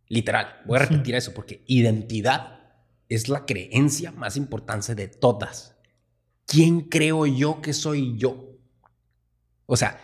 [0.09, 2.61] Literal, voy a repetir eso porque identidad
[3.09, 5.77] es la creencia más importante de todas.
[6.47, 8.57] ¿Quién creo yo que soy yo?
[9.66, 10.01] O sea,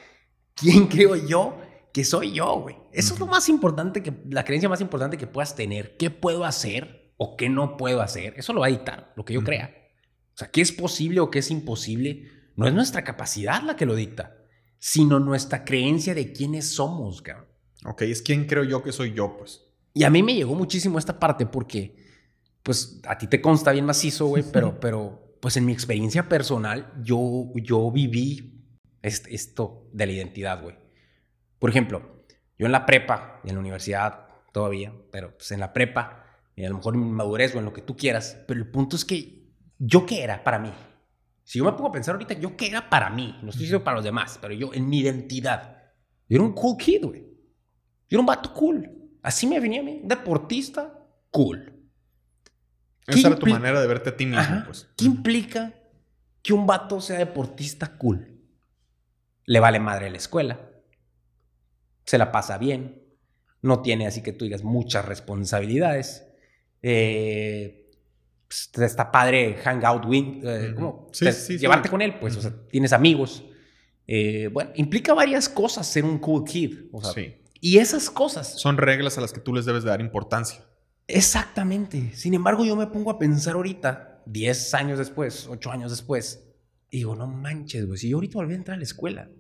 [0.55, 1.57] ¿quién creo yo
[1.93, 2.77] que soy yo, güey?
[2.93, 5.97] Eso es lo más importante, que la creencia más importante que puedas tener.
[5.97, 8.35] ¿Qué puedo hacer o qué no puedo hacer?
[8.37, 9.73] Eso lo va a dictar, lo que yo crea.
[10.35, 13.87] O sea, qué es posible o qué es imposible, no es nuestra capacidad la que
[13.87, 14.37] lo dicta,
[14.79, 17.47] sino nuestra creencia de quiénes somos, cabrón.
[17.85, 19.72] Ok, es quién creo yo que soy yo, pues.
[19.95, 21.97] Y a mí me llegó muchísimo esta parte porque,
[22.63, 26.93] pues, a ti te consta bien macizo, güey, pero, pero, pues, en mi experiencia personal,
[27.03, 28.53] yo, yo viví
[29.03, 30.77] esto de la identidad, güey.
[31.59, 32.25] Por ejemplo,
[32.59, 36.25] yo en la prepa y en la universidad todavía, pero pues en la prepa,
[36.55, 38.97] y a lo mejor en madurez o en lo que tú quieras, pero el punto
[38.97, 40.73] es que yo qué era para mí.
[41.45, 43.85] Si yo me pongo a pensar ahorita, yo qué era para mí, no estoy diciendo
[43.85, 45.77] para los demás, pero yo en mi identidad,
[46.29, 47.23] yo era un cool kid, güey.
[48.09, 49.02] Yo era un vato cool.
[49.23, 51.73] Así me venía a mí, deportista cool.
[53.07, 54.89] Esa era tu manera de verte a ti mismo, pues.
[54.97, 55.75] ¿Qué implica
[56.43, 58.41] que un vato sea deportista cool?
[59.45, 60.61] Le vale madre la escuela.
[62.05, 63.03] Se la pasa bien.
[63.61, 66.27] No tiene así que tú digas muchas responsabilidades.
[66.83, 67.91] Eh,
[68.49, 71.09] pues, está padre hangout, win, eh, ¿cómo?
[71.59, 73.45] llevarte con él, pues, o sea, tienes amigos.
[74.07, 76.89] Eh, bueno, implica varias cosas ser un cool kid.
[76.93, 77.42] O sea, sí.
[77.65, 78.61] Y esas cosas.
[78.61, 80.67] Son reglas a las que tú les debes dar importancia.
[81.07, 82.11] Exactamente.
[82.13, 86.45] Sin embargo, yo me pongo a pensar ahorita, 10 años después, 8 años después,
[86.91, 89.31] y digo, no manches, güey, si yo ahorita volví a entrar a la escuela,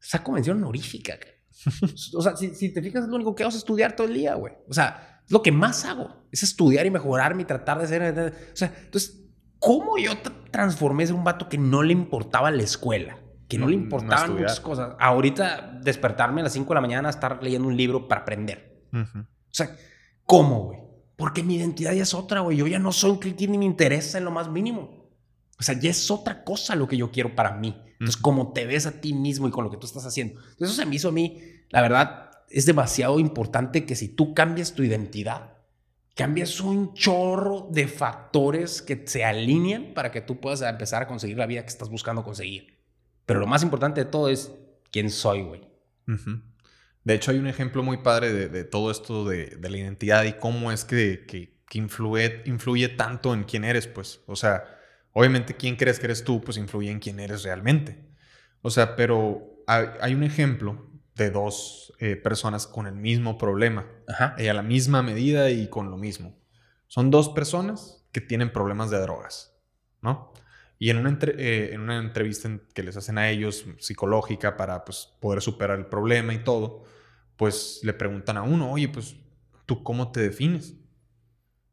[0.00, 1.16] saco mención honorífica.
[2.16, 4.34] o sea, si, te fijas, es lo único que hago es estudiar todo el día,
[4.34, 4.54] güey.
[4.68, 8.34] O sea, lo que más hago es estudiar y mejorarme y tratar de ser.
[8.52, 9.28] O sea, entonces,
[9.60, 10.10] ¿cómo yo
[10.50, 13.16] transformé de un vato que no le importaba la escuela?
[13.48, 14.92] Que no, le importaban muchas cosas.
[14.98, 18.84] Ahorita despertarme a las 5 de la mañana, estar leyendo un libro para aprender.
[18.92, 19.74] O sea,
[20.24, 20.78] ¿cómo, güey?
[21.16, 22.56] Porque mi identidad ya es otra, güey.
[22.56, 25.10] Yo ya no soy un cliente ni me interesa en lo más mínimo.
[25.58, 27.76] O sea, ya es otra cosa lo que yo quiero para mí.
[27.92, 30.34] Entonces, como te ves a ti mismo y con lo que tú estás haciendo.
[30.34, 34.34] Entonces, eso se me hizo a mí, la verdad, es demasiado importante que si tú
[34.34, 35.54] cambias tu identidad,
[36.14, 41.38] cambias un chorro de factores que se alinean para que tú puedas empezar a conseguir
[41.38, 42.77] la vida que estás buscando conseguir.
[43.28, 44.54] Pero lo más importante de todo es
[44.90, 45.60] quién soy, güey.
[47.04, 50.72] De hecho, hay un ejemplo muy padre de, todo esto de, la identidad y cómo
[50.72, 54.22] es que, que, influye, influye tanto en quién eres, pues.
[54.26, 54.64] O sea,
[55.12, 58.02] obviamente quién crees que eres tú, pues influye en quién eres realmente.
[58.62, 64.36] O sea, pero hay, un ejemplo de dos eh, personas con el mismo problema, Ajá.
[64.38, 66.34] y a la misma medida y con lo mismo.
[66.86, 69.54] Son dos personas que tienen problemas de drogas,
[70.00, 70.32] ¿no?
[70.78, 75.12] Y en una, eh, en una entrevista que les hacen a ellos, psicológica, para pues,
[75.20, 76.84] poder superar el problema y todo,
[77.36, 79.16] pues le preguntan a uno, oye, pues,
[79.66, 80.74] ¿tú cómo te defines?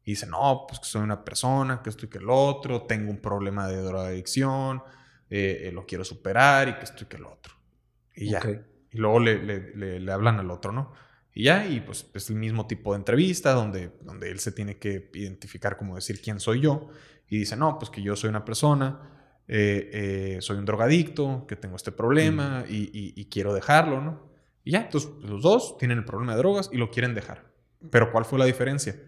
[0.04, 3.10] Y dice, no, pues que soy una persona, que esto y que el otro, tengo
[3.10, 4.82] un problema de drogadicción,
[5.28, 7.54] eh, eh, lo quiero superar y que esto y que el otro.
[8.14, 8.40] Y ya.
[8.92, 10.92] Y luego le, le, le, hablan al otro, ¿no?
[11.36, 14.78] Y ya, y pues es el mismo tipo de entrevista donde, donde él se tiene
[14.78, 16.88] que identificar como decir quién soy yo
[17.28, 21.54] y dice, no, pues que yo soy una persona, eh, eh, soy un drogadicto, que
[21.54, 24.32] tengo este problema y, quiero dejarlo, ¿no?
[24.64, 27.52] Y ya, entonces pues, los dos tienen el problema de drogas y lo quieren dejar.
[27.90, 28.98] Pero ¿cuál fue la diferencia?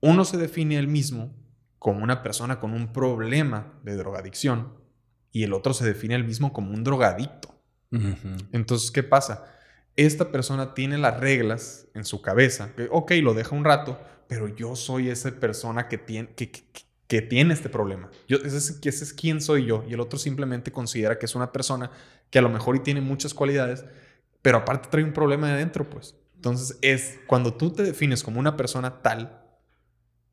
[0.00, 1.36] Uno se define él mismo
[1.78, 4.74] como una persona con un problema de drogadicción
[5.30, 7.62] y el otro se define él mismo como un drogadicto.
[8.50, 9.44] Entonces, ¿qué pasa?
[9.96, 14.48] Esta persona tiene las reglas en su cabeza, que, ok, lo deja un rato, pero
[14.48, 18.10] yo soy esa persona que, tiene, que, tiene este problema.
[18.28, 19.84] Yo, ese, es, ese es quién soy yo.
[19.88, 21.90] Y el otro simplemente considera que es una persona
[22.30, 23.84] que a lo mejor y tiene muchas cualidades,
[24.42, 26.16] pero aparte trae un problema de adentro, pues.
[26.36, 29.40] Entonces es cuando tú te defines como una persona tal,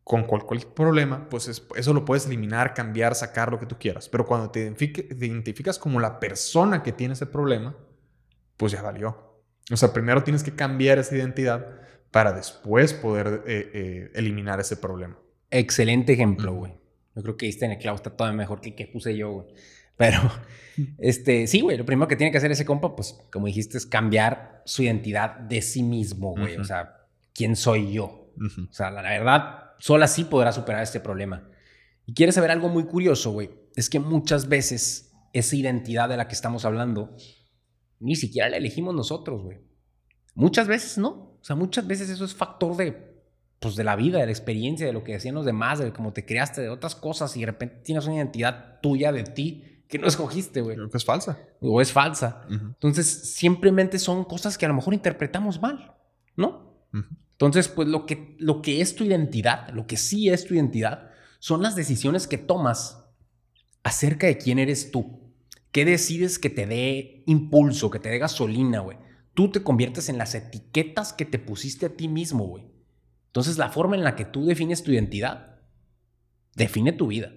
[0.08, 4.08] con cualquier problema, pues eso lo puedes eliminar, cambiar, sacar lo que tú quieras.
[4.08, 4.74] Pero cuando te,
[5.20, 7.76] identificas como la persona que tiene ese problema,
[8.56, 9.27] pues ya valió.
[9.72, 11.66] O sea, primero tienes que cambiar esa identidad
[12.12, 15.18] para después poder eh, eh, eliminar ese problema.
[15.52, 16.74] Excelente ejemplo, güey.
[17.16, 19.32] Yo creo que este en el clavo está todavía mejor que el que puse yo,
[19.32, 19.48] güey.
[19.98, 20.20] Pero,
[21.00, 23.86] este, sí, güey, lo primero que tiene que hacer ese compa, pues, como dijiste, es
[23.86, 26.58] cambiar su identidad de sí mismo, güey.
[26.58, 28.32] O sea, ¿quién soy yo?
[28.38, 31.50] O sea, la, verdad, solo así podrá superar este problema.
[32.06, 33.50] Y quieres saber algo muy curioso, güey.
[33.76, 37.16] Es que muchas veces esa identidad de la que estamos hablando,
[38.00, 39.60] ni siquiera la elegimos nosotros, güey.
[40.36, 41.10] Muchas veces no.
[41.10, 43.08] O sea, muchas veces eso es factor de
[43.60, 46.14] pues de la vida, de la experiencia, de lo que decían los demás, de cómo
[46.14, 49.98] te creaste, de otras cosas y de repente tienes una identidad tuya de ti que
[49.98, 50.76] no escogiste, güey.
[50.76, 51.40] Creo que es falsa.
[51.60, 52.46] O es falsa.
[52.50, 55.96] Entonces, simplemente son cosas que a lo mejor interpretamos mal,
[56.36, 56.68] ¿no?
[57.32, 61.12] Entonces, pues lo que, lo que es tu identidad, lo que sí es tu identidad,
[61.40, 63.06] son las decisiones que tomas
[63.84, 65.27] acerca de quién eres tú.
[65.78, 68.98] ¿Qué decides que te dé impulso, que te dé gasolina, güey?
[69.36, 72.66] Tú te conviertes en las etiquetas que te pusiste a ti mismo, güey.
[73.28, 75.60] Entonces, la forma en la que tú defines tu identidad
[76.56, 77.32] define tu vida.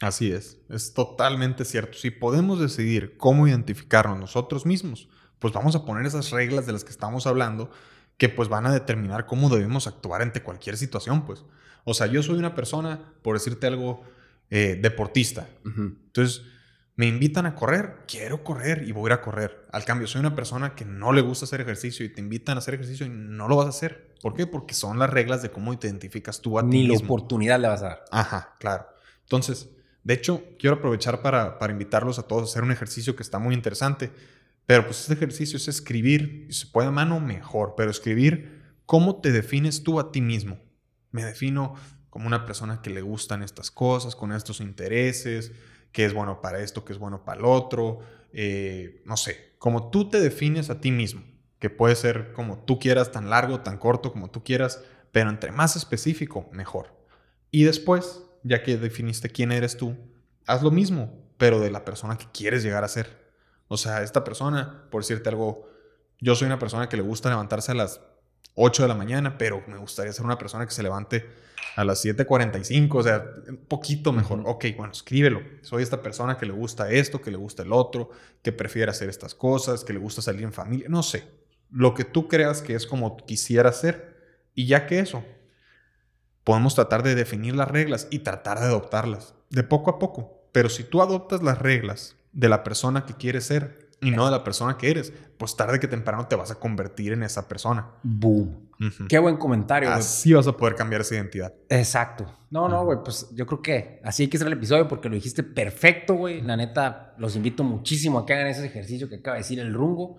[0.00, 1.98] Así es, es totalmente cierto.
[1.98, 6.84] Si podemos decidir cómo identificarnos nosotros mismos, pues vamos a poner esas reglas de las
[6.84, 7.70] que estamos hablando
[8.16, 11.44] que pues van a determinar cómo debemos actuar ante cualquier situación, pues.
[11.84, 14.02] O sea, yo soy una persona, por decirte algo,
[14.48, 15.46] eh, deportista.
[15.66, 16.40] Entonces,
[16.94, 19.62] me invitan a correr, quiero correr y voy a ir a correr.
[19.72, 22.58] Al cambio, soy una persona que no le gusta hacer ejercicio y te invitan a
[22.58, 24.14] hacer ejercicio y no lo vas a hacer.
[24.20, 24.46] ¿Por qué?
[24.46, 26.98] Porque son las reglas de cómo te identificas tú a ti Ni mismo.
[26.98, 28.04] la oportunidad le vas a dar.
[28.10, 28.86] Ajá, claro.
[29.22, 29.70] Entonces,
[30.04, 33.38] de hecho, quiero aprovechar para, para invitarlos a todos a hacer un ejercicio que está
[33.38, 34.12] muy interesante.
[34.66, 39.20] Pero pues este ejercicio es escribir, y se puede a mano mejor, pero escribir cómo
[39.20, 40.60] te defines tú a ti mismo.
[41.10, 41.74] Me defino
[42.10, 45.52] como una persona que le gustan estas cosas, con estos intereses,
[45.92, 48.00] que es bueno para esto, que es bueno para el otro,
[48.32, 51.22] eh, no sé, como tú te defines a ti mismo,
[51.58, 54.82] que puede ser como tú quieras, tan largo, tan corto, como tú quieras,
[55.12, 56.88] pero entre más específico, mejor.
[57.50, 59.96] Y después, ya que definiste quién eres tú,
[60.46, 63.22] haz lo mismo, pero de la persona que quieres llegar a ser.
[63.68, 65.68] O sea, esta persona, por decirte algo,
[66.18, 68.00] yo soy una persona que le gusta levantarse a las
[68.54, 71.26] 8 de la mañana, pero me gustaría ser una persona que se levante
[71.76, 74.42] a las 7.45, o sea, un poquito mejor.
[74.44, 75.40] Ok, bueno, escríbelo.
[75.62, 78.10] Soy esta persona que le gusta esto, que le gusta el otro,
[78.42, 81.24] que prefiere hacer estas cosas, que le gusta salir en familia, no sé.
[81.70, 84.12] Lo que tú creas que es como quisiera ser.
[84.54, 85.24] Y ya que eso,
[86.44, 90.46] podemos tratar de definir las reglas y tratar de adoptarlas, de poco a poco.
[90.52, 94.30] Pero si tú adoptas las reglas de la persona que quieres ser y no de
[94.30, 97.86] la persona que eres, pues tarde que temprano te vas a convertir en esa persona.
[98.02, 98.68] Boom.
[99.08, 99.90] Qué buen comentario.
[99.90, 101.54] Así vas a poder cambiar esa identidad.
[101.68, 102.26] Exacto.
[102.50, 105.14] No, no, güey, pues yo creo que así hay que ser el episodio porque lo
[105.14, 106.42] dijiste perfecto, güey.
[106.42, 109.72] La neta, los invito muchísimo a que hagan ese ejercicio que acaba de decir el
[109.72, 110.18] rungo.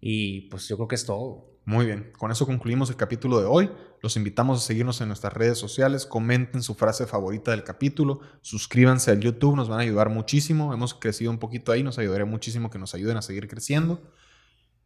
[0.00, 1.51] Y pues yo creo que es todo.
[1.64, 3.70] Muy bien, con eso concluimos el capítulo de hoy.
[4.00, 9.12] Los invitamos a seguirnos en nuestras redes sociales, comenten su frase favorita del capítulo, suscríbanse
[9.12, 10.74] al YouTube, nos van a ayudar muchísimo.
[10.74, 14.02] Hemos crecido un poquito ahí, nos ayudaría muchísimo que nos ayuden a seguir creciendo.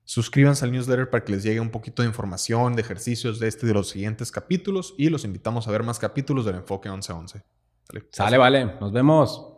[0.05, 3.65] Suscríbanse al newsletter para que les llegue un poquito de información, de ejercicios de este
[3.65, 7.43] y de los siguientes capítulos y los invitamos a ver más capítulos del Enfoque 1111.
[8.11, 8.77] Sale, vale.
[8.81, 9.56] Nos vemos.